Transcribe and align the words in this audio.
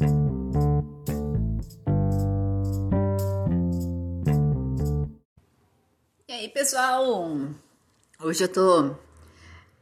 E 0.00 0.06
aí, 6.32 6.48
pessoal? 6.48 7.30
Hoje 8.18 8.44
eu 8.44 8.48
tô 8.48 8.96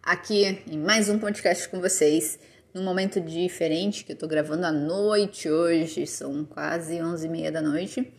aqui 0.02 0.60
em 0.66 0.76
mais 0.76 1.08
um 1.08 1.20
podcast 1.20 1.68
com 1.68 1.80
vocês, 1.80 2.36
num 2.74 2.82
momento 2.82 3.20
diferente, 3.20 4.04
que 4.04 4.10
eu 4.10 4.16
tô 4.16 4.26
gravando 4.26 4.66
à 4.66 4.72
noite 4.72 5.48
hoje, 5.48 6.04
são 6.04 6.44
quase 6.44 7.00
11 7.00 7.24
e 7.24 7.30
meia 7.30 7.52
da 7.52 7.62
noite. 7.62 8.12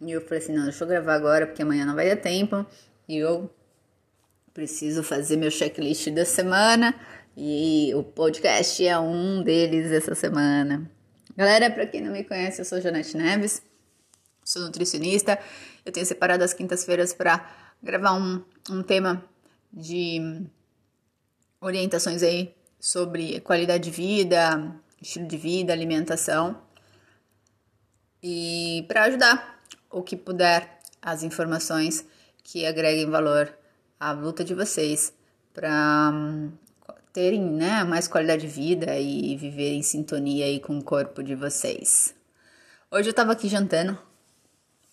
E 0.00 0.10
eu 0.10 0.22
falei 0.22 0.38
assim, 0.38 0.54
não, 0.54 0.64
deixa 0.64 0.82
eu 0.82 0.88
gravar 0.88 1.14
agora, 1.14 1.46
porque 1.46 1.60
amanhã 1.60 1.84
não 1.84 1.94
vai 1.94 2.08
dar 2.08 2.16
tempo. 2.16 2.64
E 3.06 3.18
eu 3.18 3.54
preciso 4.54 5.02
fazer 5.02 5.36
meu 5.36 5.50
checklist 5.50 6.08
da 6.12 6.24
semana. 6.24 6.94
E 7.36 7.92
o 7.94 8.02
podcast 8.02 8.86
é 8.86 8.98
um 8.98 9.42
deles 9.42 9.92
essa 9.92 10.14
semana. 10.14 10.90
Galera, 11.34 11.70
para 11.70 11.86
quem 11.86 12.02
não 12.02 12.12
me 12.12 12.24
conhece, 12.24 12.60
eu 12.60 12.64
sou 12.64 12.78
Janete 12.78 13.16
Neves, 13.16 13.62
sou 14.44 14.62
nutricionista. 14.62 15.38
Eu 15.84 15.90
tenho 15.90 16.04
separado 16.04 16.44
as 16.44 16.52
quintas-feiras 16.52 17.14
para 17.14 17.50
gravar 17.82 18.12
um, 18.12 18.44
um 18.70 18.82
tema 18.82 19.24
de 19.72 20.44
orientações 21.58 22.22
aí 22.22 22.54
sobre 22.78 23.40
qualidade 23.40 23.84
de 23.84 23.90
vida, 23.90 24.74
estilo 25.00 25.26
de 25.26 25.38
vida, 25.38 25.72
alimentação. 25.72 26.60
E 28.22 28.84
para 28.86 29.04
ajudar 29.04 29.62
o 29.90 30.02
que 30.02 30.16
puder, 30.16 30.80
as 31.00 31.22
informações 31.22 32.04
que 32.44 32.66
agreguem 32.66 33.08
valor 33.08 33.52
à 33.98 34.12
luta 34.12 34.44
de 34.44 34.52
vocês 34.52 35.14
para 35.54 36.12
terem 37.12 37.42
né, 37.42 37.84
mais 37.84 38.08
qualidade 38.08 38.42
de 38.42 38.48
vida 38.48 38.98
e 38.98 39.36
viver 39.36 39.74
em 39.74 39.82
sintonia 39.82 40.46
aí 40.46 40.58
com 40.58 40.78
o 40.78 40.82
corpo 40.82 41.22
de 41.22 41.34
vocês. 41.34 42.14
Hoje 42.90 43.08
eu 43.08 43.12
estava 43.12 43.32
aqui 43.32 43.48
jantando, 43.48 43.98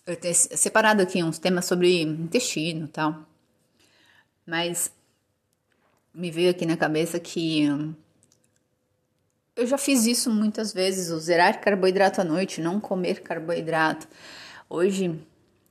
eu 0.06 0.16
tenho 0.16 0.34
separado 0.34 1.02
aqui 1.02 1.22
uns 1.22 1.38
temas 1.38 1.64
sobre 1.64 2.02
intestino 2.02 2.84
e 2.86 2.88
tal, 2.88 3.26
mas 4.46 4.92
me 6.12 6.30
veio 6.30 6.50
aqui 6.50 6.66
na 6.66 6.76
cabeça 6.76 7.18
que 7.18 7.66
eu 9.56 9.66
já 9.66 9.78
fiz 9.78 10.06
isso 10.06 10.30
muitas 10.30 10.72
vezes, 10.72 11.10
o 11.10 11.18
zerar 11.18 11.60
carboidrato 11.60 12.20
à 12.20 12.24
noite, 12.24 12.60
não 12.60 12.80
comer 12.80 13.20
carboidrato. 13.20 14.08
Hoje 14.68 15.20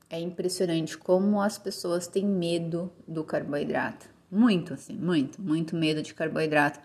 é 0.09 0.19
impressionante 0.19 0.97
como 0.97 1.41
as 1.41 1.57
pessoas 1.57 2.07
têm 2.07 2.25
medo 2.25 2.91
do 3.07 3.23
carboidrato. 3.23 4.18
Muito, 4.31 4.73
assim, 4.73 4.94
muito, 4.94 5.41
muito 5.41 5.75
medo 5.75 6.02
de 6.02 6.13
carboidrato. 6.13 6.80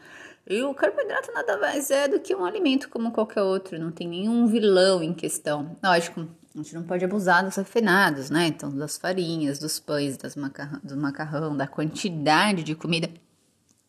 E 0.47 0.63
o 0.63 0.75
carboidrato 0.75 1.33
nada 1.33 1.59
mais 1.59 1.91
é 1.91 2.07
do 2.07 2.21
que 2.21 2.35
um 2.35 2.45
alimento 2.45 2.89
como 2.89 3.13
qualquer 3.13 3.43
outro, 3.43 3.79
não 3.79 3.91
tem 3.91 4.07
nenhum 4.07 4.47
vilão 4.47 5.03
em 5.03 5.15
questão. 5.15 5.77
Lógico, 5.83 6.27
a 6.55 6.59
gente 6.59 6.75
não 6.75 6.83
pode 6.83 7.05
abusar 7.05 7.45
dos 7.45 7.57
refinados, 7.57 8.31
né? 8.31 8.47
Então, 8.47 8.71
das 8.71 8.97
farinhas, 8.97 9.59
dos 9.59 9.81
pães, 9.81 10.17
das 10.17 10.37
macarrão, 10.37 10.81
do 10.85 10.97
macarrão, 10.97 11.57
da 11.57 11.67
quantidade 11.67 12.63
de 12.63 12.75
comida. 12.75 13.09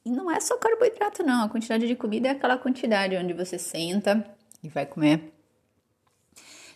E 0.05 0.09
não 0.09 0.31
é 0.31 0.39
só 0.39 0.57
carboidrato, 0.57 1.23
não. 1.23 1.43
A 1.43 1.49
quantidade 1.49 1.87
de 1.87 1.95
comida 1.95 2.29
é 2.29 2.31
aquela 2.31 2.57
quantidade 2.57 3.15
onde 3.17 3.33
você 3.33 3.59
senta 3.59 4.25
e 4.63 4.69
vai 4.69 4.85
comer 4.85 5.34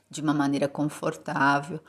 de 0.09 0.21
uma 0.21 0.33
maneira 0.33 0.67
confortável. 0.67 1.79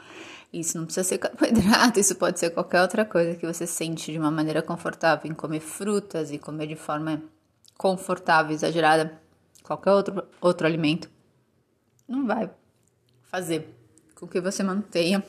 Isso 0.52 0.76
não 0.76 0.84
precisa 0.84 1.04
ser 1.04 1.18
carboidrato, 1.18 1.98
isso 2.00 2.14
pode 2.16 2.38
ser 2.38 2.50
qualquer 2.50 2.82
outra 2.82 3.04
coisa 3.04 3.36
que 3.36 3.46
você 3.46 3.66
sente 3.66 4.12
de 4.12 4.18
uma 4.18 4.30
maneira 4.30 4.62
confortável, 4.62 5.30
em 5.30 5.34
comer 5.34 5.60
frutas 5.60 6.30
e 6.30 6.38
comer 6.38 6.66
de 6.66 6.76
forma 6.76 7.22
confortável, 7.78 8.52
exagerada, 8.52 9.20
qualquer 9.62 9.92
outro, 9.92 10.24
outro 10.41 10.66
alimento, 10.66 11.08
não 12.06 12.26
vai 12.26 12.50
fazer 13.30 13.74
com 14.16 14.26
que 14.26 14.41
você 14.41 14.62
mantenha 14.62 15.24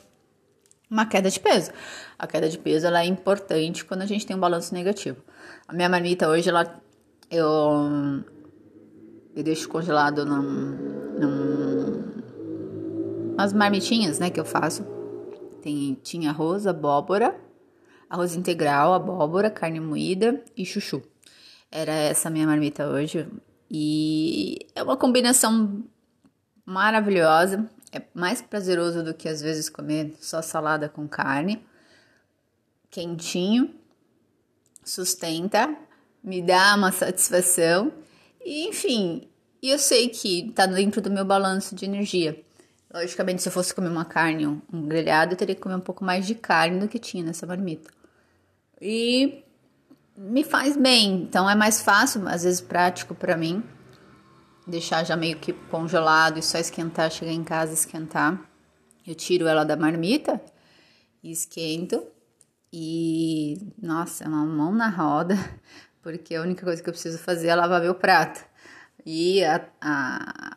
uma 0.90 1.06
queda 1.06 1.30
de 1.30 1.40
peso. 1.40 1.70
A 2.18 2.26
queda 2.26 2.48
de 2.48 2.58
peso 2.58 2.86
ela 2.86 3.00
é 3.00 3.06
importante 3.06 3.84
quando 3.84 4.02
a 4.02 4.06
gente 4.06 4.26
tem 4.26 4.36
um 4.36 4.40
balanço 4.40 4.74
negativo. 4.74 5.22
A 5.66 5.72
minha 5.72 5.88
marmita 5.88 6.28
hoje, 6.28 6.50
ela, 6.50 6.78
eu, 7.30 8.22
eu 9.34 9.42
deixo 9.42 9.68
congelado 9.68 10.26
num, 10.26 10.42
num 11.18 11.31
as 13.42 13.52
marmitinhas, 13.52 14.18
né, 14.18 14.30
que 14.30 14.40
eu 14.40 14.44
faço. 14.44 14.84
Tem, 15.60 15.94
tinha 16.02 16.30
arroz, 16.30 16.66
abóbora, 16.66 17.38
arroz 18.08 18.34
integral, 18.34 18.94
abóbora, 18.94 19.50
carne 19.50 19.80
moída 19.80 20.42
e 20.56 20.64
chuchu. 20.64 21.02
Era 21.70 21.92
essa 21.92 22.28
minha 22.28 22.46
marmita 22.46 22.86
hoje. 22.86 23.28
E 23.70 24.66
é 24.74 24.82
uma 24.82 24.96
combinação 24.96 25.84
maravilhosa. 26.64 27.68
É 27.90 28.02
mais 28.14 28.42
prazeroso 28.42 29.02
do 29.02 29.14
que 29.14 29.28
às 29.28 29.40
vezes 29.40 29.68
comer 29.68 30.14
só 30.20 30.42
salada 30.42 30.88
com 30.88 31.08
carne. 31.08 31.64
Quentinho, 32.90 33.74
sustenta, 34.84 35.74
me 36.22 36.42
dá 36.42 36.74
uma 36.74 36.92
satisfação. 36.92 37.92
E, 38.44 38.68
enfim, 38.68 39.28
eu 39.62 39.78
sei 39.78 40.08
que 40.08 40.52
tá 40.54 40.66
dentro 40.66 41.00
do 41.00 41.10
meu 41.10 41.24
balanço 41.24 41.74
de 41.74 41.84
energia. 41.84 42.42
Logicamente, 42.92 43.42
se 43.42 43.48
eu 43.48 43.52
fosse 43.52 43.74
comer 43.74 43.88
uma 43.88 44.04
carne, 44.04 44.46
um 44.46 44.86
grelhado, 44.86 45.32
eu 45.32 45.36
teria 45.36 45.54
que 45.54 45.60
comer 45.60 45.76
um 45.76 45.80
pouco 45.80 46.04
mais 46.04 46.26
de 46.26 46.34
carne 46.34 46.78
do 46.78 46.88
que 46.88 46.98
tinha 46.98 47.24
nessa 47.24 47.46
marmita. 47.46 47.90
E 48.80 49.44
me 50.16 50.44
faz 50.44 50.76
bem, 50.76 51.22
então 51.22 51.48
é 51.48 51.54
mais 51.54 51.80
fácil, 51.80 52.28
às 52.28 52.42
vezes 52.42 52.60
prático 52.60 53.14
para 53.14 53.36
mim, 53.36 53.62
deixar 54.66 55.04
já 55.04 55.16
meio 55.16 55.38
que 55.38 55.52
congelado 55.52 56.38
e 56.38 56.42
só 56.42 56.58
esquentar, 56.58 57.10
chegar 57.10 57.32
em 57.32 57.42
casa 57.42 57.72
esquentar. 57.72 58.40
Eu 59.06 59.14
tiro 59.14 59.46
ela 59.46 59.64
da 59.64 59.76
marmita 59.76 60.40
e 61.22 61.30
esquento. 61.32 62.06
E 62.72 63.74
nossa, 63.80 64.24
é 64.24 64.28
uma 64.28 64.44
mão 64.46 64.72
na 64.72 64.88
roda, 64.88 65.36
porque 66.02 66.34
a 66.34 66.42
única 66.42 66.64
coisa 66.64 66.82
que 66.82 66.88
eu 66.88 66.92
preciso 66.92 67.18
fazer 67.18 67.48
é 67.48 67.54
lavar 67.54 67.80
meu 67.80 67.94
prato. 67.94 68.44
E 69.04 69.44
a, 69.44 69.66
a, 69.80 70.56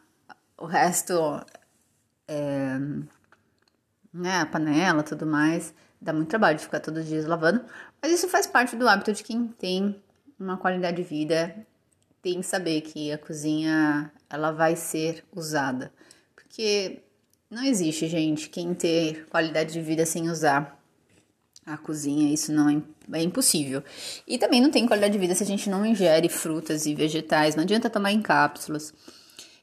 o 0.58 0.66
resto 0.66 1.14
é, 2.28 2.78
né, 4.14 4.40
a 4.40 4.46
panela, 4.46 5.04
tudo 5.04 5.26
mais. 5.26 5.74
Dá 6.00 6.14
muito 6.14 6.30
trabalho 6.30 6.58
de 6.58 6.64
ficar 6.64 6.80
todos 6.80 7.04
os 7.04 7.10
dias 7.10 7.26
lavando, 7.26 7.64
mas 8.02 8.12
isso 8.12 8.28
faz 8.28 8.46
parte 8.46 8.76
do 8.76 8.88
hábito 8.88 9.14
de 9.14 9.24
quem 9.24 9.48
tem 9.48 10.02
uma 10.40 10.58
qualidade 10.58 10.98
de 10.98 11.04
vida, 11.04 11.56
tem 12.22 12.42
que 12.42 12.46
saber 12.46 12.82
que 12.82 13.12
a 13.12 13.18
cozinha 13.18 14.12
ela 14.30 14.52
vai 14.52 14.76
ser 14.76 15.24
usada, 15.34 15.92
porque 16.36 17.02
não 17.50 17.64
existe 17.64 18.08
gente 18.08 18.50
quem 18.50 18.74
ter 18.74 19.26
qualidade 19.28 19.72
de 19.72 19.82
vida 19.82 20.06
sem 20.06 20.30
usar 20.30 20.78
a 21.66 21.78
cozinha, 21.78 22.32
isso 22.32 22.52
não 22.52 22.70
é, 22.70 22.82
é 23.18 23.24
impossível. 23.24 23.84
E 24.28 24.38
também 24.38 24.62
não 24.62 24.70
tem 24.70 24.86
qualidade 24.86 25.14
de 25.14 25.20
vida 25.20 25.34
se 25.34 25.44
a 25.44 25.48
gente 25.48 25.70
não 25.70 25.86
ingere 25.86 26.30
frutas 26.30 26.86
e 26.86 26.94
vegetais, 26.94 27.56
não 27.56 27.64
adianta 27.64 27.90
tomar 27.90 28.12
em 28.12 28.22
cápsulas. 28.22 28.94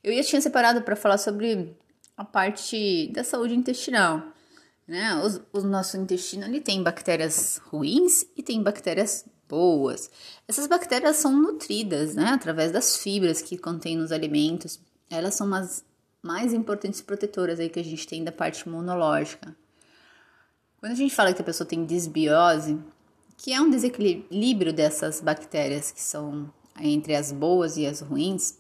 Eu 0.03 0.13
já 0.15 0.23
tinha 0.25 0.41
separado 0.41 0.83
para 0.83 0.97
falar 0.97 1.19
sobre 1.19 1.73
a 2.17 2.25
parte 2.25 3.11
da 3.13 3.25
saúde 3.25 3.55
intestinal. 3.55 4.23
Né? 4.87 5.15
O, 5.53 5.59
o 5.59 5.63
nosso 5.63 5.97
intestino 5.97 6.45
ele 6.45 6.61
tem 6.61 6.83
bactérias 6.83 7.61
ruins 7.67 8.25
e 8.37 8.43
tem 8.43 8.63
bactérias 8.63 9.25
boas. 9.49 10.11
Essas 10.49 10.67
bactérias 10.67 11.17
são 11.17 11.33
nutridas 11.33 12.15
né? 12.15 12.31
através 12.31 12.73
das 12.73 12.97
fibras 12.97 13.43
que 13.43 13.59
contém 13.59 13.97
nos 13.97 14.13
alimentos. 14.13 14.81
Elas 15.11 15.35
são 15.35 15.53
as 15.55 15.85
mais 16.23 16.53
importantes 16.53 17.01
protetoras 17.01 17.59
aí 17.59 17.69
que 17.69 17.81
a 17.81 17.85
gente 17.85 18.07
tem 18.07 18.23
da 18.23 18.33
parte 18.33 18.61
imunológica. 18.61 19.55
Quando 20.79 20.93
a 20.93 20.97
gente 20.97 21.15
fala 21.15 21.33
que 21.33 21.43
a 21.43 21.45
pessoa 21.45 21.67
tem 21.67 21.85
desbiose, 21.85 22.79
que 23.37 23.53
é 23.53 23.61
um 23.61 23.71
desequilíbrio 23.71 24.73
dessas 24.73 25.21
bactérias 25.21 25.91
que 25.91 26.01
são 26.01 26.53
entre 26.81 27.15
as 27.15 27.31
boas 27.31 27.77
e 27.77 27.87
as 27.87 28.01
ruins, 28.01 28.59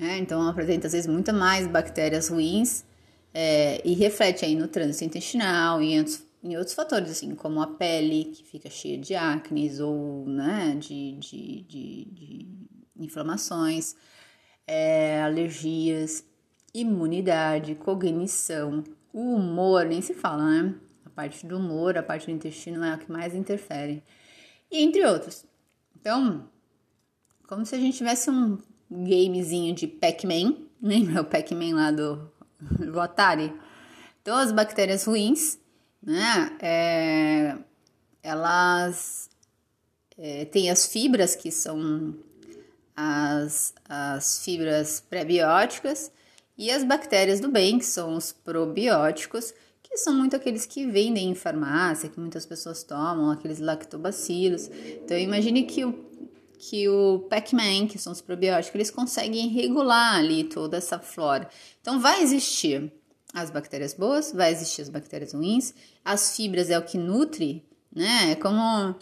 é, 0.00 0.16
então 0.18 0.42
apresenta 0.48 0.86
às 0.86 0.92
vezes 0.94 1.06
muito 1.06 1.32
mais 1.32 1.66
bactérias 1.66 2.28
ruins 2.28 2.84
é, 3.34 3.86
e 3.86 3.94
reflete 3.94 4.44
aí 4.44 4.54
no 4.54 4.66
trânsito 4.66 5.04
intestinal 5.04 5.82
e 5.82 5.92
em 5.92 5.98
outros, 5.98 6.26
em 6.42 6.56
outros 6.56 6.74
fatores, 6.74 7.10
assim, 7.10 7.34
como 7.34 7.60
a 7.60 7.66
pele, 7.66 8.24
que 8.24 8.42
fica 8.44 8.70
cheia 8.70 8.98
de 8.98 9.14
acne 9.14 9.70
ou 9.80 10.26
né, 10.26 10.74
de, 10.78 11.12
de, 11.16 11.62
de, 11.62 12.04
de 12.06 12.48
inflamações, 12.96 13.94
é, 14.66 15.22
alergias, 15.22 16.24
imunidade, 16.72 17.74
cognição, 17.74 18.82
o 19.12 19.34
humor, 19.34 19.84
nem 19.84 20.00
se 20.00 20.14
fala, 20.14 20.62
né? 20.62 20.74
A 21.04 21.10
parte 21.10 21.46
do 21.46 21.58
humor, 21.58 21.98
a 21.98 22.02
parte 22.02 22.26
do 22.26 22.32
intestino 22.32 22.84
é 22.84 22.92
a 22.92 22.98
que 22.98 23.10
mais 23.10 23.34
interfere, 23.34 24.02
e 24.70 24.82
entre 24.82 25.04
outros. 25.04 25.44
Então, 25.98 26.48
como 27.48 27.66
se 27.66 27.74
a 27.74 27.78
gente 27.78 27.98
tivesse 27.98 28.30
um 28.30 28.56
gamezinho 28.90 29.74
de 29.74 29.86
Pac-Man, 29.86 30.56
lembra 30.82 31.22
o 31.22 31.24
Pac-Man 31.24 31.74
lá 31.74 31.90
do, 31.90 32.30
do 32.60 33.00
Atari? 33.00 33.52
Então, 34.20 34.36
as 34.36 34.52
bactérias 34.52 35.04
ruins, 35.04 35.58
né, 36.02 36.56
é, 36.60 37.56
elas 38.22 39.30
é, 40.18 40.44
têm 40.44 40.70
as 40.70 40.86
fibras 40.86 41.34
que 41.34 41.50
são 41.50 42.14
as, 42.94 43.72
as 43.88 44.44
fibras 44.44 45.00
pré-bióticas 45.00 46.12
e 46.58 46.70
as 46.70 46.84
bactérias 46.84 47.40
do 47.40 47.50
bem, 47.50 47.78
que 47.78 47.86
são 47.86 48.14
os 48.14 48.32
probióticos, 48.32 49.54
que 49.82 49.96
são 49.96 50.14
muito 50.14 50.36
aqueles 50.36 50.66
que 50.66 50.86
vendem 50.86 51.30
em 51.30 51.34
farmácia, 51.34 52.08
que 52.08 52.20
muitas 52.20 52.44
pessoas 52.44 52.82
tomam, 52.82 53.30
aqueles 53.30 53.58
lactobacilos. 53.58 54.70
Então 55.02 55.16
imagine 55.16 55.64
que 55.64 55.84
o 55.84 56.09
que 56.60 56.86
o 56.90 57.20
Pac-Man, 57.20 57.86
que 57.86 57.98
são 57.98 58.12
os 58.12 58.20
probióticos, 58.20 58.74
eles 58.74 58.90
conseguem 58.90 59.48
regular 59.48 60.16
ali 60.16 60.44
toda 60.44 60.76
essa 60.76 60.98
flora. 60.98 61.48
Então 61.80 61.98
vai 61.98 62.22
existir 62.22 62.92
as 63.32 63.48
bactérias 63.48 63.94
boas, 63.94 64.30
vai 64.30 64.52
existir 64.52 64.82
as 64.82 64.90
bactérias 64.90 65.32
ruins, 65.32 65.72
as 66.04 66.36
fibras 66.36 66.68
é 66.68 66.78
o 66.78 66.82
que 66.82 66.98
nutre, 66.98 67.64
né? 67.90 68.32
É 68.32 68.34
como 68.34 68.94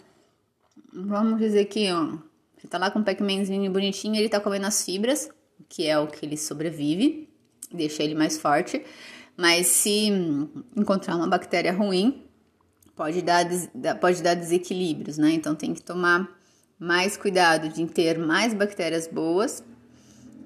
vamos 0.93 1.37
dizer 1.37 1.65
que 1.65 1.91
ó, 1.91 2.17
você 2.57 2.67
tá 2.67 2.77
lá 2.77 2.89
com 2.89 2.99
um 2.99 3.03
Pac-Manzinho 3.03 3.69
bonitinho, 3.69 4.15
ele 4.15 4.29
tá 4.29 4.39
comendo 4.39 4.65
as 4.65 4.85
fibras, 4.85 5.29
que 5.67 5.85
é 5.85 5.99
o 5.99 6.07
que 6.07 6.25
ele 6.25 6.37
sobrevive, 6.37 7.27
deixa 7.73 8.03
ele 8.03 8.15
mais 8.15 8.37
forte. 8.37 8.81
Mas 9.35 9.67
se 9.67 10.07
encontrar 10.77 11.17
uma 11.17 11.27
bactéria 11.27 11.73
ruim, 11.73 12.23
pode 12.95 13.21
dar, 13.21 13.45
pode 13.99 14.23
dar 14.23 14.33
desequilíbrios, 14.33 15.17
né? 15.17 15.31
Então 15.31 15.55
tem 15.55 15.73
que 15.73 15.81
tomar 15.81 16.38
mais 16.79 17.17
cuidado 17.17 17.67
de 17.67 17.85
ter 17.87 18.17
mais 18.17 18.53
bactérias 18.53 19.07
boas 19.07 19.63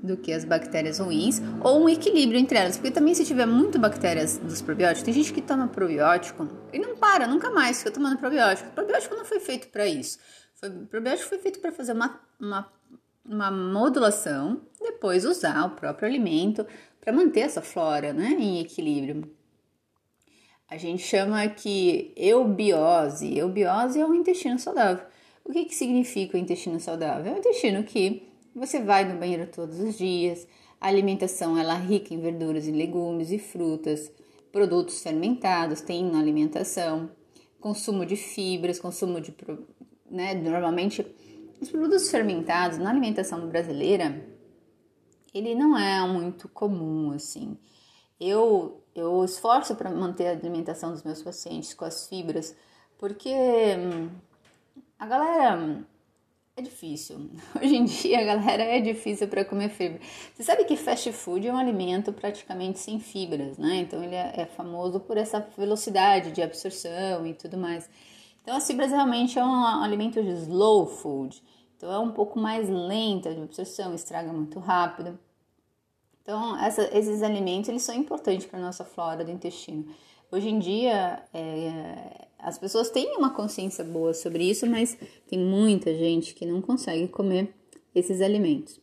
do 0.04 0.18
que 0.18 0.34
as 0.34 0.44
bactérias 0.44 1.00
ruins, 1.00 1.42
ou 1.62 1.82
um 1.82 1.88
equilíbrio 1.88 2.38
entre 2.38 2.58
elas, 2.58 2.76
porque 2.76 2.92
também 2.92 3.16
se 3.16 3.24
tiver 3.24 3.46
muito 3.46 3.80
bactérias 3.80 4.38
dos 4.38 4.62
probióticos, 4.62 5.04
tem 5.04 5.14
gente 5.14 5.32
que 5.32 5.42
toma 5.42 5.70
probiótico 5.70 6.46
e 6.74 6.80
não 6.80 6.98
para, 6.98 7.26
nunca 7.26 7.50
mais 7.50 7.78
fica 7.78 7.92
tomando 7.92 8.18
probiótico. 8.18 8.68
O 8.70 8.74
probiótico 8.74 9.16
não 9.16 9.24
foi 9.24 9.40
feito 9.40 9.70
para 9.70 9.88
isso. 9.88 10.20
Foi, 10.56 10.68
o 10.68 10.88
probiótico 10.88 11.30
foi 11.30 11.38
feito 11.38 11.62
para 11.62 11.72
fazer 11.72 11.94
uma, 11.94 12.20
uma, 12.38 12.70
uma 13.26 13.50
modulação, 13.50 14.62
depois 14.82 15.24
usar 15.24 15.66
o 15.66 15.70
próprio 15.70 16.10
alimento 16.10 16.68
para 17.00 17.14
manter 17.14 17.42
essa 17.42 17.62
flora 17.62 18.12
né, 18.12 18.36
em 18.38 18.60
equilíbrio. 18.60 19.32
A 20.70 20.78
gente 20.78 21.04
chama 21.04 21.48
que 21.48 22.14
eubiose. 22.18 23.38
Eubiose 23.38 24.02
é 24.02 24.06
um 24.06 24.14
intestino 24.14 24.60
saudável. 24.60 25.06
O 25.44 25.52
que, 25.52 25.66
que 25.66 25.76
significa 25.76 26.38
o 26.38 26.40
intestino 26.40 26.80
saudável? 26.80 27.32
É 27.32 27.36
um 27.36 27.40
intestino 27.40 27.84
que 27.84 28.28
você 28.56 28.82
vai 28.82 29.04
no 29.04 29.20
banheiro 29.20 29.48
todos 29.48 29.80
os 29.80 29.98
dias, 29.98 30.48
a 30.80 30.88
alimentação 30.88 31.58
ela 31.58 31.76
é 31.76 31.82
rica 31.82 32.14
em 32.14 32.20
verduras 32.20 32.68
e 32.68 32.72
legumes 32.72 33.32
e 33.32 33.40
frutas, 33.40 34.12
produtos 34.52 35.02
fermentados 35.02 35.82
tem 35.82 36.04
na 36.04 36.20
alimentação, 36.20 37.10
consumo 37.60 38.06
de 38.06 38.16
fibras, 38.16 38.80
consumo 38.80 39.20
de, 39.20 39.34
né, 40.10 40.34
normalmente 40.36 41.06
os 41.60 41.70
produtos 41.70 42.12
fermentados 42.12 42.78
na 42.78 42.90
alimentação 42.90 43.48
brasileira, 43.48 44.28
ele 45.34 45.56
não 45.56 45.78
é 45.78 46.06
muito 46.08 46.48
comum 46.50 47.12
assim. 47.12 47.58
Eu 48.20 48.84
eu 48.96 49.24
esforço 49.24 49.76
para 49.76 49.90
manter 49.90 50.28
a 50.28 50.32
alimentação 50.32 50.92
dos 50.92 51.04
meus 51.04 51.24
pacientes 51.24 51.74
com 51.74 51.84
as 51.84 52.08
fibras, 52.08 52.56
porque 53.00 53.32
hum, 53.32 54.10
a 55.00 55.06
galera 55.06 55.86
é 56.56 56.62
difícil. 56.62 57.30
Hoje 57.60 57.76
em 57.76 57.86
dia 57.86 58.24
galera 58.24 58.64
é 58.64 58.80
difícil 58.80 59.28
para 59.28 59.44
comer 59.44 59.70
fibra. 59.70 60.00
Você 60.34 60.44
sabe 60.44 60.66
que 60.66 60.78
fast 60.78 61.12
food 61.12 61.48
é 61.48 61.54
um 61.54 61.58
alimento 61.58 62.14
praticamente 62.14 62.80
sem 62.80 63.00
fibras, 63.00 63.58
né? 63.58 63.78
Então 63.78 64.04
ele 64.04 64.16
é, 64.16 64.34
é 64.38 64.46
famoso 64.46 65.00
por 65.00 65.18
essa 65.18 65.40
velocidade 65.58 66.32
de 66.32 66.42
absorção 66.42 67.26
e 67.26 67.34
tudo 67.34 67.58
mais. 67.58 67.90
Então 68.42 68.56
as 68.56 68.68
fibras 68.68 68.92
realmente 68.92 69.40
é 69.40 69.44
um 69.44 69.84
alimento 69.84 70.22
de 70.22 70.30
slow 70.30 70.86
food. 70.86 71.42
Então 71.76 71.92
é 71.92 72.00
um 72.00 72.12
pouco 72.12 72.40
mais 72.40 72.70
lenta 72.70 73.34
de 73.34 73.42
absorção, 73.42 73.94
estraga 73.96 74.32
muito 74.32 74.60
rápido. 74.60 75.18
Então 76.22 76.58
essa, 76.60 76.84
esses 76.98 77.24
alimentos 77.24 77.68
eles 77.68 77.82
são 77.82 77.96
importantes 77.96 78.46
para 78.46 78.60
nossa 78.60 78.86
flora 78.86 79.26
do 79.26 79.32
intestino. 79.32 79.88
Hoje 80.32 80.50
em 80.50 80.60
dia 80.60 81.24
é, 81.34 82.28
as 82.44 82.58
pessoas 82.58 82.90
têm 82.90 83.16
uma 83.18 83.30
consciência 83.30 83.84
boa 83.84 84.14
sobre 84.14 84.44
isso, 84.44 84.68
mas 84.68 84.98
tem 85.28 85.40
muita 85.40 85.94
gente 85.96 86.34
que 86.34 86.46
não 86.46 86.62
consegue 86.62 87.08
comer 87.08 87.54
esses 87.96 88.22
alimentos. 88.22 88.80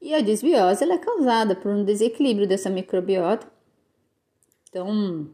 E 0.00 0.14
a 0.14 0.20
disbiose 0.20 0.84
é 0.84 0.98
causada 0.98 1.54
por 1.56 1.72
um 1.72 1.84
desequilíbrio 1.84 2.46
dessa 2.46 2.70
microbiota. 2.70 3.46
Então, 4.68 5.28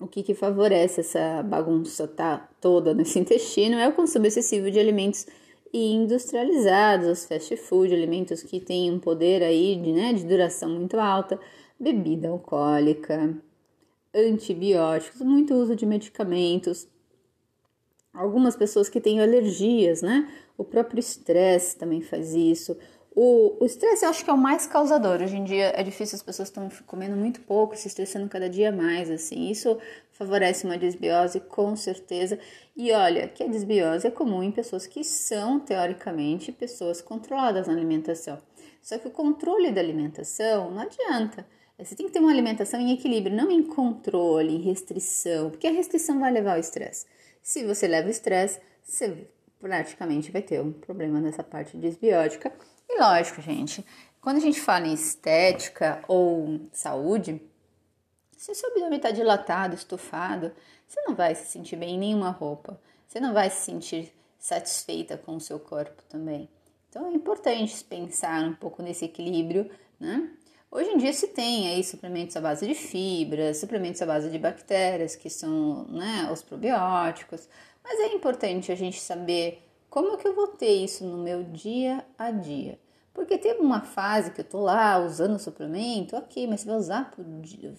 o 0.00 0.06
que, 0.06 0.22
que 0.22 0.34
favorece 0.34 1.00
essa 1.00 1.42
bagunça 1.42 2.08
tá 2.08 2.48
toda 2.60 2.94
nesse 2.94 3.18
intestino 3.20 3.76
é 3.76 3.86
o 3.86 3.92
consumo 3.92 4.26
excessivo 4.26 4.70
de 4.70 4.78
alimentos 4.78 5.26
industrializados, 5.72 7.26
fast 7.26 7.54
food, 7.58 7.94
alimentos 7.94 8.42
que 8.42 8.58
têm 8.58 8.90
um 8.90 8.98
poder 8.98 9.42
aí 9.42 9.76
de, 9.76 9.92
né, 9.92 10.14
de 10.14 10.24
duração 10.24 10.70
muito 10.70 10.98
alta, 10.98 11.38
bebida 11.78 12.28
alcoólica, 12.30 13.36
antibióticos, 14.14 15.20
muito 15.20 15.54
uso 15.54 15.76
de 15.76 15.84
medicamentos, 15.84 16.88
Algumas 18.12 18.56
pessoas 18.56 18.88
que 18.88 19.00
têm 19.00 19.20
alergias, 19.20 20.02
né? 20.02 20.28
O 20.56 20.64
próprio 20.64 20.98
estresse 20.98 21.76
também 21.76 22.00
faz 22.00 22.34
isso. 22.34 22.76
O 23.20 23.64
estresse 23.64 24.04
eu 24.04 24.10
acho 24.10 24.24
que 24.24 24.30
é 24.30 24.32
o 24.32 24.38
mais 24.38 24.66
causador. 24.66 25.20
Hoje 25.20 25.36
em 25.36 25.42
dia 25.42 25.72
é 25.74 25.82
difícil, 25.82 26.14
as 26.14 26.22
pessoas 26.22 26.48
estão 26.48 26.68
comendo 26.86 27.16
muito 27.16 27.40
pouco, 27.40 27.76
se 27.76 27.88
estressando 27.88 28.28
cada 28.28 28.48
dia 28.48 28.70
mais, 28.70 29.10
assim. 29.10 29.50
Isso 29.50 29.76
favorece 30.12 30.64
uma 30.64 30.78
desbiose, 30.78 31.40
com 31.40 31.74
certeza. 31.74 32.38
E 32.76 32.92
olha, 32.92 33.26
que 33.26 33.42
a 33.42 33.48
desbiose 33.48 34.06
é 34.06 34.10
comum 34.10 34.40
em 34.40 34.52
pessoas 34.52 34.86
que 34.86 35.02
são, 35.02 35.58
teoricamente, 35.58 36.52
pessoas 36.52 37.00
controladas 37.00 37.66
na 37.66 37.72
alimentação. 37.72 38.38
Só 38.80 38.96
que 38.98 39.08
o 39.08 39.10
controle 39.10 39.72
da 39.72 39.80
alimentação 39.80 40.70
não 40.70 40.82
adianta. 40.82 41.44
Você 41.76 41.96
tem 41.96 42.06
que 42.06 42.12
ter 42.12 42.20
uma 42.20 42.30
alimentação 42.30 42.80
em 42.80 42.92
equilíbrio, 42.92 43.34
não 43.34 43.50
em 43.50 43.64
controle, 43.64 44.54
em 44.54 44.60
restrição, 44.60 45.50
porque 45.50 45.66
a 45.66 45.72
restrição 45.72 46.20
vai 46.20 46.32
levar 46.32 46.54
ao 46.54 46.60
estresse. 46.60 47.06
Se 47.48 47.64
você 47.64 47.88
leva 47.88 48.10
estresse, 48.10 48.60
você 48.84 49.26
praticamente 49.58 50.30
vai 50.30 50.42
ter 50.42 50.60
um 50.60 50.70
problema 50.70 51.18
nessa 51.18 51.42
parte 51.42 51.78
desbiótica. 51.78 52.52
E 52.86 53.00
lógico, 53.00 53.40
gente, 53.40 53.82
quando 54.20 54.36
a 54.36 54.40
gente 54.40 54.60
fala 54.60 54.86
em 54.86 54.92
estética 54.92 56.04
ou 56.06 56.60
saúde, 56.70 57.40
se 58.36 58.52
o 58.52 58.54
seu 58.54 58.68
abdômen 58.68 58.98
está 58.98 59.10
dilatado, 59.10 59.74
estufado, 59.74 60.52
você 60.86 61.00
não 61.06 61.14
vai 61.14 61.34
se 61.34 61.50
sentir 61.50 61.76
bem 61.76 61.94
em 61.94 61.98
nenhuma 61.98 62.28
roupa. 62.28 62.78
Você 63.06 63.18
não 63.18 63.32
vai 63.32 63.48
se 63.48 63.64
sentir 63.64 64.12
satisfeita 64.38 65.16
com 65.16 65.34
o 65.34 65.40
seu 65.40 65.58
corpo 65.58 66.02
também. 66.06 66.50
Então 66.90 67.06
é 67.06 67.14
importante 67.14 67.82
pensar 67.82 68.42
um 68.42 68.54
pouco 68.56 68.82
nesse 68.82 69.06
equilíbrio, 69.06 69.70
né? 69.98 70.30
Hoje 70.70 70.90
em 70.90 70.98
dia 70.98 71.12
se 71.14 71.28
tem 71.28 71.68
aí 71.68 71.82
suplementos 71.82 72.36
à 72.36 72.40
base 72.42 72.66
de 72.66 72.74
fibras, 72.74 73.56
suplementos 73.56 74.02
à 74.02 74.06
base 74.06 74.30
de 74.30 74.38
bactérias, 74.38 75.16
que 75.16 75.30
são 75.30 75.84
né, 75.88 76.28
os 76.30 76.42
probióticos, 76.42 77.48
mas 77.82 77.98
é 78.00 78.14
importante 78.14 78.70
a 78.70 78.74
gente 78.74 79.00
saber 79.00 79.62
como 79.88 80.18
que 80.18 80.28
eu 80.28 80.34
vou 80.34 80.48
ter 80.48 80.84
isso 80.84 81.04
no 81.04 81.16
meu 81.16 81.42
dia 81.42 82.04
a 82.18 82.30
dia. 82.30 82.78
Porque 83.14 83.38
tem 83.38 83.58
uma 83.58 83.80
fase 83.80 84.30
que 84.30 84.42
eu 84.42 84.44
tô 84.44 84.60
lá 84.60 84.98
usando 84.98 85.38
suplemento, 85.38 86.14
ok, 86.14 86.46
mas 86.46 86.60
você 86.60 86.66
vai 86.66 86.76
usar 86.76 87.10
pro 87.10 87.24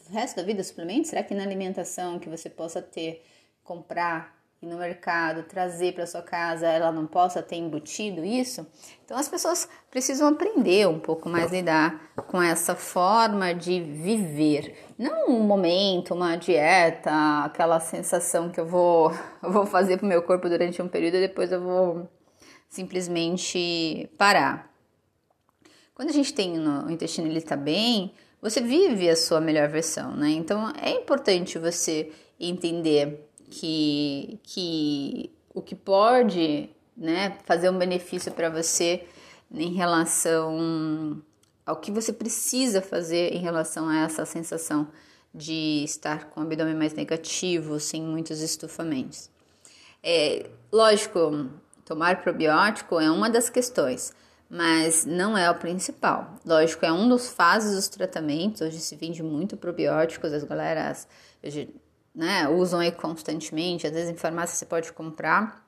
resto 0.10 0.38
da 0.38 0.44
vida 0.44 0.64
suplemento? 0.64 1.08
Será 1.08 1.22
que 1.22 1.36
na 1.36 1.44
alimentação 1.44 2.18
que 2.18 2.28
você 2.28 2.50
possa 2.50 2.82
ter, 2.82 3.24
comprar 3.64 4.39
ir 4.62 4.68
no 4.68 4.78
mercado, 4.78 5.44
trazer 5.44 5.94
para 5.94 6.06
sua 6.06 6.22
casa, 6.22 6.68
ela 6.68 6.92
não 6.92 7.08
possa 7.08 7.42
ter 7.42 7.56
embutido 7.56 8.26
isso. 8.26 8.68
Então 9.06 9.18
as 9.18 9.30
pessoas 9.30 9.70
precisam 9.90 10.28
aprender 10.28 10.88
um 10.88 11.00
pouco 11.00 11.30
mais 11.30 11.52
a 11.52 11.56
lidar 11.56 12.12
com 12.28 12.42
essa 12.42 12.76
forma 12.76 13.54
de 13.54 13.80
viver, 13.80 14.76
não 14.98 15.30
um 15.30 15.40
momento, 15.44 16.14
uma 16.14 16.36
dieta, 16.36 17.10
aquela 17.46 17.80
sensação 17.80 18.50
que 18.50 18.60
eu 18.60 18.68
vou 18.68 19.12
eu 19.42 19.52
vou 19.52 19.66
fazer 19.66 19.98
para 19.98 20.06
o 20.06 20.10
meu 20.10 20.22
corpo 20.24 20.50
durante 20.50 20.82
um 20.82 20.90
período 20.90 21.16
e 21.16 21.28
depois 21.28 21.52
eu 21.52 21.62
vou 21.62 22.10
simplesmente 22.68 24.10
parar. 24.18 24.70
Quando 25.96 26.10
a 26.10 26.14
gente 26.14 26.34
tem 26.34 26.58
no 26.58 26.92
intestino 26.92 27.28
ele 27.28 27.40
está 27.40 27.56
bem, 27.56 28.14
você 28.42 28.62
vive 28.62 29.10
a 29.10 29.16
sua 29.16 29.40
melhor 29.40 29.70
versão, 29.70 30.16
né? 30.16 30.30
Então 30.32 30.72
é 30.82 30.92
importante 30.92 31.58
você 31.58 32.12
entender 32.40 33.29
que, 33.50 34.40
que 34.44 35.32
o 35.54 35.62
que 35.62 35.76
pode 35.76 36.70
né, 36.96 37.38
fazer 37.46 37.70
um 37.70 37.78
benefício 37.78 38.32
para 38.32 38.50
você 38.50 39.06
em 39.52 39.74
relação 39.74 41.22
ao 41.66 41.78
que 41.78 41.92
você 41.92 42.12
precisa 42.14 42.82
fazer 42.82 43.34
em 43.34 43.40
relação 43.40 43.88
a 43.90 44.00
essa 44.00 44.26
sensação 44.26 44.88
de 45.34 45.84
estar 45.84 46.26
com 46.30 46.42
o 46.42 46.44
abdômen 46.44 46.76
mais 46.76 46.94
negativo, 46.94 47.80
sem 47.80 48.02
muitos 48.02 48.42
estufamentos. 48.42 49.30
É, 50.04 50.50
lógico, 50.72 51.50
tomar 51.86 52.22
probiótico 52.22 53.00
é 53.00 53.12
uma 53.12 53.30
das 53.30 53.50
questões, 53.50 54.12
mas 54.50 55.06
não 55.06 55.38
é 55.38 55.50
o 55.50 55.56
principal. 55.56 56.36
Lógico, 56.46 56.86
é 56.86 56.92
um 56.92 57.08
dos 57.08 57.30
fases 57.30 57.76
dos 57.76 57.88
tratamentos. 57.88 58.62
Hoje 58.62 58.80
se 58.80 58.96
vende 58.96 59.22
muito 59.22 59.56
probióticos, 59.56 60.34
as 60.34 60.44
galeras 60.44 61.08
né, 62.20 62.50
usam 62.50 62.82
aí 62.82 62.92
constantemente, 62.92 63.88
às 63.88 63.94
vezes 63.94 64.10
em 64.10 64.16
farmácia 64.16 64.58
você 64.58 64.66
pode 64.66 64.92
comprar. 64.92 65.66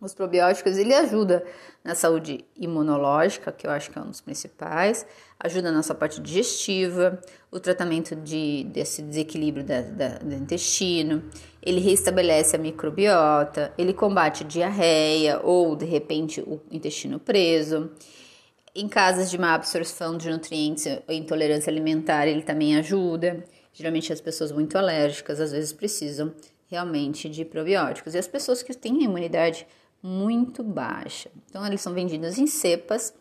Os 0.00 0.12
probióticos 0.12 0.76
ele 0.76 0.92
ajuda 0.92 1.44
na 1.84 1.94
saúde 1.94 2.44
imunológica, 2.56 3.52
que 3.52 3.64
eu 3.64 3.70
acho 3.70 3.90
que 3.90 3.98
é 3.98 4.02
um 4.02 4.08
dos 4.08 4.20
principais, 4.20 5.06
ajuda 5.38 5.70
na 5.70 5.76
nossa 5.76 5.94
parte 5.94 6.20
digestiva, 6.20 7.20
o 7.48 7.60
tratamento 7.60 8.16
de, 8.16 8.64
desse 8.64 9.02
desequilíbrio 9.02 9.64
da, 9.64 9.82
da, 9.82 10.08
do 10.18 10.34
intestino, 10.34 11.22
ele 11.62 11.80
restabelece 11.80 12.56
a 12.56 12.58
microbiota, 12.58 13.72
ele 13.78 13.92
combate 13.92 14.42
diarreia 14.42 15.40
ou 15.44 15.76
de 15.76 15.86
repente 15.86 16.40
o 16.40 16.60
intestino 16.72 17.20
preso. 17.20 17.90
Em 18.74 18.88
casos 18.88 19.30
de 19.30 19.38
má 19.38 19.54
absorção 19.54 20.16
de 20.16 20.28
nutrientes 20.28 20.86
ou 21.06 21.14
intolerância 21.14 21.70
alimentar, 21.70 22.26
ele 22.26 22.42
também 22.42 22.76
ajuda. 22.76 23.44
Geralmente 23.78 24.12
as 24.12 24.20
pessoas 24.20 24.50
muito 24.50 24.76
alérgicas 24.76 25.38
às 25.38 25.52
vezes 25.52 25.72
precisam 25.72 26.34
realmente 26.66 27.28
de 27.28 27.44
probióticos. 27.44 28.12
E 28.12 28.18
as 28.18 28.26
pessoas 28.26 28.60
que 28.60 28.74
têm 28.74 28.98
a 28.98 29.04
imunidade 29.04 29.64
muito 30.02 30.64
baixa. 30.64 31.30
Então, 31.48 31.64
eles 31.64 31.80
são 31.80 31.94
vendidos 31.94 32.38
em 32.38 32.46
cepas. 32.48 33.14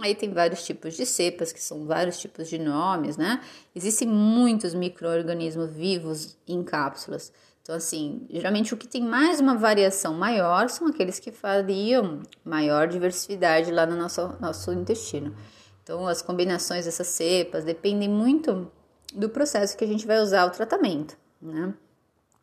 Aí 0.00 0.14
tem 0.14 0.32
vários 0.32 0.64
tipos 0.64 0.94
de 0.94 1.04
cepas, 1.04 1.52
que 1.52 1.60
são 1.60 1.84
vários 1.84 2.20
tipos 2.20 2.48
de 2.48 2.60
nomes, 2.60 3.16
né? 3.16 3.40
Existem 3.74 4.06
muitos 4.06 4.72
micro-organismos 4.72 5.70
vivos 5.70 6.36
em 6.46 6.62
cápsulas. 6.62 7.32
Então, 7.62 7.74
assim, 7.74 8.24
geralmente 8.30 8.72
o 8.72 8.76
que 8.76 8.86
tem 8.86 9.02
mais 9.02 9.40
uma 9.40 9.56
variação 9.56 10.14
maior 10.14 10.70
são 10.70 10.86
aqueles 10.86 11.18
que 11.18 11.32
fariam 11.32 12.22
maior 12.44 12.86
diversidade 12.86 13.72
lá 13.72 13.84
no 13.84 13.96
nosso, 13.96 14.36
nosso 14.40 14.72
intestino. 14.72 15.34
Então, 15.82 16.06
as 16.06 16.22
combinações 16.22 16.84
dessas 16.84 17.08
cepas 17.08 17.64
dependem 17.64 18.08
muito 18.08 18.70
do 19.14 19.28
processo 19.28 19.76
que 19.76 19.84
a 19.84 19.86
gente 19.86 20.06
vai 20.06 20.20
usar 20.20 20.44
o 20.46 20.50
tratamento, 20.50 21.16
né? 21.40 21.74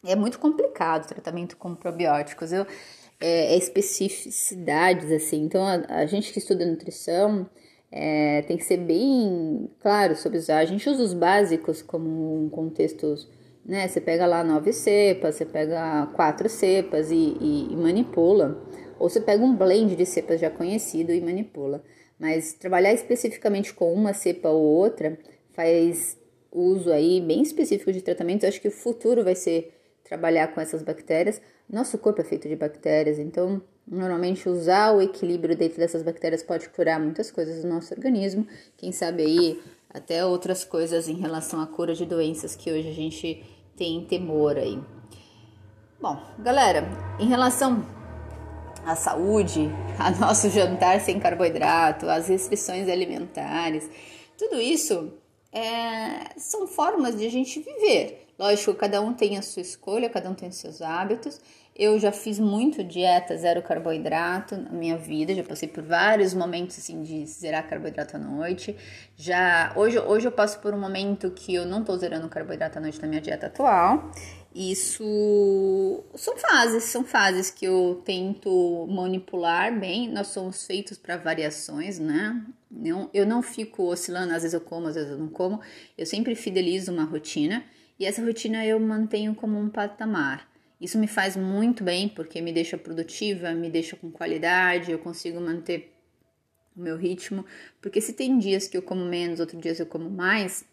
É 0.04 0.16
muito 0.16 0.40
complicado 0.40 1.04
o 1.04 1.08
tratamento 1.08 1.56
com 1.58 1.76
probióticos. 1.76 2.52
Eu, 2.52 2.66
é, 3.20 3.54
é 3.54 3.58
especificidades, 3.58 5.12
assim. 5.12 5.44
Então, 5.44 5.64
a, 5.64 6.00
a, 6.00 6.06
gente 6.08 6.34
que 6.34 6.40
estuda 6.40 6.66
nutrição 6.66 7.48
é, 7.92 8.42
tem 8.44 8.58
que 8.58 8.64
ser 8.64 8.78
bem 8.78 9.70
claro 9.80 10.16
sobre 10.16 10.40
usar. 10.40 10.58
A 10.58 10.66
gente 10.66 10.90
usa 10.90 11.04
os 11.04 11.14
básicos 11.14 11.84
como 11.84 12.44
um 12.44 12.50
contexto, 12.50 13.16
né? 13.64 13.88
Você 13.88 14.02
pega 14.02 14.26
lá 14.26 14.44
nove 14.44 14.74
cepas, 14.74 15.36
você 15.36 15.46
pega 15.46 16.08
quatro 16.14 16.50
cepas 16.50 17.12
e, 17.12 17.38
e, 17.40 17.68
e 17.72 17.76
manipula. 17.76 18.60
Ou 18.98 19.08
você 19.08 19.22
pega 19.22 19.44
um 19.44 19.56
blend 19.56 19.96
de 19.96 20.06
cepas 20.06 20.42
já 20.42 20.50
conhecido 20.50 21.12
e 21.12 21.22
manipula. 21.22 21.84
Mas 22.20 22.54
trabalhar 22.54 22.94
especificamente 22.94 23.74
com 23.74 23.94
uma 23.94 24.14
cepa 24.14 24.50
ou 24.50 24.64
outra 24.64 25.18
faz 25.54 26.18
uso 26.52 26.92
aí 26.92 27.22
bem 27.22 27.42
específico 27.42 27.92
de 27.92 28.02
tratamentos. 28.02 28.48
Acho 28.48 28.62
que 28.62 28.68
o 28.68 28.72
futuro 28.72 29.24
vai 29.24 29.36
ser 29.36 29.74
trabalhar 30.04 30.50
com 30.50 30.60
essas 30.60 30.84
bactérias. 30.84 31.42
Nosso 31.70 31.98
corpo 31.98 32.22
é 32.22 32.24
feito 32.24 32.50
de 32.50 32.56
bactérias, 32.56 33.18
então 33.18 33.62
normalmente 33.88 34.50
usar 34.50 34.94
o 34.94 35.02
equilíbrio 35.02 35.56
dentro 35.56 35.78
dessas 35.78 36.04
bactérias 36.04 36.44
pode 36.44 36.68
curar 36.70 37.00
muitas 37.00 37.32
coisas 37.32 37.62
do 37.62 37.68
nosso 37.68 37.94
organismo. 37.94 38.46
Quem 38.76 38.92
sabe 38.92 39.24
aí 39.24 39.62
até 39.90 40.26
outras 40.26 40.64
coisas 40.64 41.08
em 41.08 41.16
relação 41.16 41.62
à 41.62 41.68
cura 41.68 41.94
de 41.94 42.06
doenças 42.06 42.56
que 42.56 42.72
hoje 42.72 42.90
a 42.90 42.94
gente 42.94 43.44
tem 43.78 44.06
temor 44.06 44.58
aí. 44.58 44.80
Bom, 46.02 46.18
galera, 46.40 46.88
em 47.20 47.28
relação 47.28 47.86
à 48.86 48.96
saúde, 48.96 49.70
a 50.00 50.12
nosso 50.12 50.50
jantar 50.50 51.00
sem 51.00 51.20
carboidrato, 51.20 52.10
as 52.10 52.28
restrições 52.28 52.90
alimentares, 52.90 53.90
tudo 54.38 54.60
isso 54.60 55.14
é, 55.52 56.38
são 56.38 56.68
formas 56.68 57.18
de 57.18 57.26
a 57.26 57.30
gente 57.30 57.60
viver. 57.60 58.28
Lógico, 58.40 58.74
cada 58.74 59.02
um 59.02 59.14
tem 59.14 59.38
a 59.38 59.42
sua 59.42 59.62
escolha, 59.62 60.10
cada 60.10 60.30
um 60.30 60.34
tem 60.34 60.50
os 60.50 60.56
seus 60.56 60.82
hábitos. 60.82 61.40
Eu 61.76 61.98
já 62.00 62.12
fiz 62.12 62.38
muito 62.40 62.84
dieta 62.84 63.38
zero 63.38 63.62
carboidrato 63.62 64.58
na 64.58 64.72
minha 64.72 64.98
vida, 64.98 65.34
já 65.34 65.44
passei 65.44 65.70
por 65.70 65.84
vários 65.84 66.34
momentos 66.34 66.78
assim 66.78 67.02
de 67.02 67.26
zerar 67.26 67.68
carboidrato 67.70 68.18
à 68.18 68.20
noite. 68.20 68.76
Já 69.16 69.72
hoje, 69.76 70.00
hoje 70.00 70.28
eu 70.28 70.32
passo 70.32 70.60
por 70.60 70.74
um 70.74 70.80
momento 70.80 71.32
que 71.32 71.54
eu 71.54 71.66
não 71.66 71.84
tô 71.84 71.96
zerando 71.98 72.28
carboidrato 72.28 72.78
à 72.78 72.82
noite 72.82 73.02
na 73.02 73.08
minha 73.08 73.22
dieta 73.22 73.48
atual. 73.48 74.12
Isso 74.54 76.04
são 76.16 76.38
fases, 76.38 76.84
são 76.84 77.06
fases 77.06 77.50
que 77.50 77.66
eu 77.66 78.02
tento 78.04 78.86
manipular 78.90 79.78
bem. 79.80 80.10
Nós 80.10 80.28
somos 80.28 80.66
feitos 80.66 80.98
para 80.98 81.16
variações, 81.16 82.00
né? 82.00 82.46
Não, 82.70 83.10
eu 83.14 83.26
não 83.26 83.42
fico 83.42 83.84
oscilando, 83.84 84.34
às 84.34 84.44
vezes 84.44 84.54
eu 84.54 84.62
como, 84.62 84.88
às 84.88 84.96
vezes 84.96 85.12
eu 85.12 85.18
não 85.18 85.30
como. 85.30 85.62
Eu 85.98 86.06
sempre 86.06 86.36
fidelizo 86.36 86.92
uma 86.92 87.06
rotina. 87.06 87.64
E 87.98 88.06
essa 88.06 88.24
rotina 88.24 88.66
eu 88.66 88.80
mantenho 88.80 89.34
como 89.36 89.58
um 89.58 89.70
patamar. 89.70 90.50
Isso 90.82 90.98
me 90.98 91.08
faz 91.08 91.38
muito 91.38 91.84
bem 91.84 92.10
porque 92.10 92.42
me 92.42 92.52
deixa 92.52 92.78
produtiva, 92.78 93.52
me 93.52 93.70
deixa 93.70 93.96
com 93.96 94.12
qualidade, 94.12 94.92
eu 94.92 95.00
consigo 95.00 95.40
manter 95.40 95.94
o 96.76 96.82
meu 96.82 96.98
ritmo. 96.98 97.46
Porque 97.80 98.02
se 98.02 98.14
tem 98.14 98.38
dias 98.38 98.68
que 98.68 98.76
eu 98.76 98.82
como 98.82 99.06
menos, 99.06 99.40
outros 99.40 99.62
dias 99.62 99.80
eu 99.80 99.86
como 99.86 100.10
mais, 100.10 100.66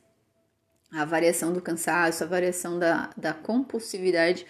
a 0.92 1.04
variação 1.04 1.52
do 1.52 1.60
cansaço, 1.60 2.24
a 2.24 2.26
variação 2.26 2.78
da, 2.78 3.10
da 3.16 3.32
compulsividade 3.32 4.46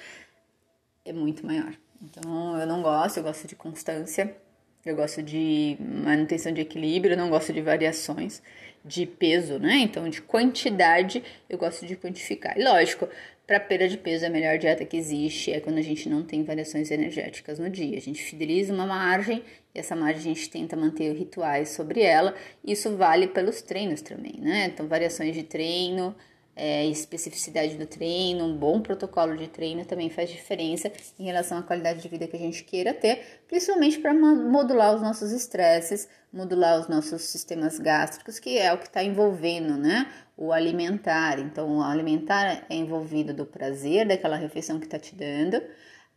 é 1.05 1.13
muito 1.13 1.45
maior. 1.45 1.75
Então 2.03 2.59
eu 2.59 2.67
não 2.67 2.83
gosto, 2.83 3.17
eu 3.17 3.23
gosto 3.23 3.47
de 3.47 3.57
constância, 3.57 4.37
eu 4.85 4.95
gosto 4.95 5.23
de 5.23 5.77
manutenção 5.81 6.53
de 6.53 6.61
equilíbrio, 6.61 7.15
eu 7.15 7.19
não 7.19 7.29
gosto 7.29 7.53
de 7.53 7.61
variações 7.61 8.43
de 8.85 9.07
peso, 9.07 9.59
né? 9.59 9.75
Então, 9.79 10.09
de 10.09 10.23
quantidade, 10.23 11.23
eu 11.49 11.59
gosto 11.59 11.85
de 11.87 11.97
quantificar. 11.97 12.59
E 12.59 12.65
lógico, 12.65 13.09
para 13.49 13.59
perda 13.59 13.89
de 13.89 13.97
peso, 13.97 14.27
a 14.27 14.29
melhor 14.29 14.59
dieta 14.59 14.85
que 14.85 14.95
existe 14.95 15.51
é 15.51 15.59
quando 15.59 15.79
a 15.79 15.83
gente 15.83 16.07
não 16.07 16.23
tem 16.23 16.45
variações 16.45 16.91
energéticas 16.91 17.59
no 17.59 17.71
dia. 17.71 17.97
A 17.97 18.01
gente 18.01 18.23
fideliza 18.23 18.75
uma 18.75 18.85
margem 18.85 19.43
e 19.75 19.79
essa 19.79 19.97
margem 19.97 20.21
a 20.21 20.35
gente 20.35 20.51
tenta 20.51 20.77
manter 20.77 21.15
rituais 21.15 21.71
sobre 21.71 22.03
ela. 22.03 22.35
Isso 22.63 22.95
vale 22.95 23.27
pelos 23.27 23.63
treinos 23.63 24.03
também, 24.03 24.35
né? 24.39 24.67
Então, 24.67 24.87
variações 24.87 25.35
de 25.35 25.45
treino, 25.45 26.15
é, 26.59 26.85
especificidade 26.87 27.77
do 27.77 27.87
treino, 27.87 28.45
um 28.45 28.57
bom 28.57 28.81
protocolo 28.81 29.37
de 29.37 29.47
treino 29.47 29.85
também 29.85 30.11
faz 30.11 30.29
diferença 30.29 30.91
em 31.17 31.25
relação 31.25 31.57
à 31.57 31.63
qualidade 31.63 32.03
de 32.03 32.09
vida 32.09 32.27
que 32.27 32.35
a 32.35 32.39
gente 32.39 32.65
queira 32.65 32.93
ter, 32.93 33.43
principalmente 33.47 33.99
para 34.01 34.13
modular 34.13 34.95
os 34.95 35.01
nossos 35.01 35.31
estresses, 35.31 36.09
modular 36.33 36.81
os 36.81 36.89
nossos 36.89 37.23
sistemas 37.23 37.79
gástricos, 37.79 38.41
que 38.41 38.59
é 38.59 38.73
o 38.73 38.79
que 38.79 38.89
está 38.89 39.03
envolvendo, 39.03 39.77
né? 39.77 40.13
O 40.37 40.53
alimentar. 40.53 41.39
Então, 41.39 41.79
o 41.79 41.83
alimentar 41.83 42.67
é 42.69 42.75
envolvido 42.75 43.33
do 43.33 43.47
prazer 43.47 44.09
daquela 44.09 44.37
refeição 44.37 44.81
que 44.81 44.87
está 44.87 44.99
te 44.99 45.15
dando, 45.15 45.63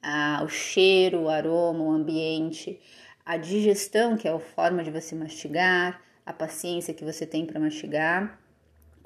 a, 0.02 0.42
o 0.44 0.50
cheiro, 0.50 1.22
o 1.22 1.30
aroma, 1.30 1.84
o 1.84 1.92
ambiente, 1.92 2.82
a 3.24 3.38
digestão, 3.38 4.18
que 4.18 4.28
é 4.28 4.32
a 4.32 4.40
forma 4.40 4.84
de 4.84 4.90
você 4.90 5.14
mastigar, 5.14 6.02
a 6.26 6.34
paciência 6.34 6.94
que 6.94 7.06
você 7.06 7.26
tem 7.26 7.46
para 7.46 7.60
mastigar 7.60 8.41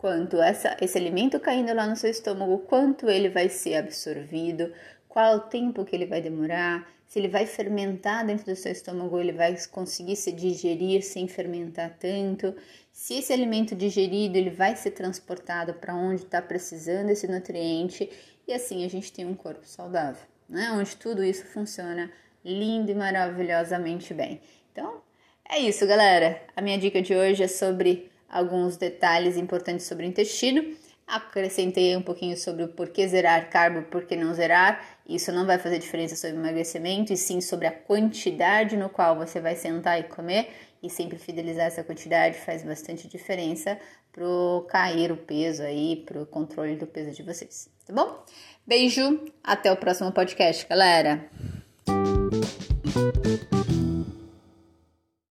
quanto 0.06 0.40
essa, 0.40 0.78
esse 0.80 1.00
alimento 1.00 1.40
caindo 1.40 1.74
lá 1.74 1.88
no 1.88 1.96
seu 1.96 2.12
estômago, 2.12 2.60
quanto 2.60 3.10
ele 3.10 3.28
vai 3.28 3.50
ser 3.50 3.78
absorvido, 3.78 4.72
qual 5.08 5.38
o 5.38 5.40
tempo 5.40 5.84
que 5.84 5.96
ele 5.96 6.06
vai 6.06 6.22
demorar, 6.22 6.88
se 7.08 7.18
ele 7.18 7.28
vai 7.28 7.48
fermentar 7.48 8.24
dentro 8.24 8.46
do 8.46 8.56
seu 8.56 8.72
estômago, 8.72 9.20
ele 9.20 9.32
vai 9.32 9.58
conseguir 9.72 10.16
se 10.16 10.32
digerir 10.32 11.02
sem 11.02 11.28
fermentar 11.28 11.98
tanto, 12.00 12.56
se 12.92 13.16
esse 13.16 13.34
alimento 13.34 13.76
digerido 13.76 14.38
ele 14.38 14.52
vai 14.52 14.76
ser 14.76 14.92
transportado 14.92 15.74
para 15.74 15.96
onde 15.96 16.22
está 16.22 16.40
precisando 16.40 17.10
esse 17.10 17.28
nutriente 17.28 18.08
e 18.48 18.54
assim 18.54 18.86
a 18.86 18.88
gente 18.88 19.12
tem 19.12 19.26
um 19.26 19.34
corpo 19.34 19.66
saudável, 19.66 20.22
né? 20.48 20.70
Onde 20.72 20.96
tudo 20.98 21.24
isso 21.24 21.46
funciona 21.46 22.12
lindo 22.44 22.92
e 22.92 22.94
maravilhosamente 22.94 24.14
bem. 24.14 24.40
Então 24.72 25.02
é 25.50 25.58
isso, 25.58 25.88
galera. 25.88 26.44
A 26.56 26.62
minha 26.62 26.78
dica 26.78 27.02
de 27.02 27.16
hoje 27.16 27.42
é 27.42 27.48
sobre 27.48 28.14
alguns 28.30 28.78
detalhes 28.78 29.38
importantes 29.38 29.86
sobre 29.86 30.06
o 30.06 30.10
intestino. 30.10 30.76
Acrescentei 31.08 31.96
um 31.96 32.02
pouquinho 32.02 32.36
sobre 32.36 32.64
o 32.64 32.68
porquê 32.68 33.08
zerar 33.08 33.50
carbo, 33.50 33.84
por 33.84 34.06
que 34.06 34.16
não 34.16 34.34
zerar. 34.34 34.84
Isso 35.08 35.32
não 35.32 35.46
vai 35.46 35.60
fazer 35.60 35.78
diferença 35.78 36.16
sobre 36.16 36.36
emagrecimento, 36.38 37.14
e 37.14 37.18
sim 37.18 37.40
sobre 37.42 37.68
a 37.68 37.72
quantidade 37.72 38.76
no 38.76 38.90
qual 38.90 39.16
você 39.16 39.40
vai 39.40 39.56
sentar 39.56 40.00
e 40.00 40.04
comer. 40.04 40.50
E 40.82 40.90
sempre 40.90 41.18
fidelizar 41.18 41.68
essa 41.68 41.84
quantidade 41.84 42.38
faz 42.40 42.64
bastante 42.64 43.08
diferença 43.08 43.80
pro 44.12 44.66
cair 44.70 45.12
o 45.12 45.18
peso 45.18 45.62
aí, 45.62 46.04
pro 46.06 46.26
controle 46.26 46.76
do 46.76 46.88
peso 46.88 47.12
de 47.12 47.22
vocês, 47.22 47.70
tá 47.86 47.94
bom? 47.94 48.24
Beijo, 48.66 49.26
até 49.44 49.72
o 49.72 49.78
próximo 49.78 50.12
podcast, 50.12 50.66
galera! 50.68 51.30